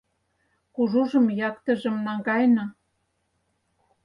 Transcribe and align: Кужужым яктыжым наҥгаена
Кужужым 0.75 1.25
яктыжым 1.47 1.95
наҥгаена 2.05 2.65